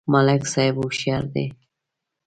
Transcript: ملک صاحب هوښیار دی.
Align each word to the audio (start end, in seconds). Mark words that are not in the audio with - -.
ملک 0.11 0.41
صاحب 0.53 0.75
هوښیار 0.81 1.25
دی. 1.33 1.45